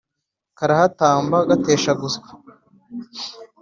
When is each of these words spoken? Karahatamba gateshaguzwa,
Karahatamba 0.57 1.37
gateshaguzwa, 1.49 2.27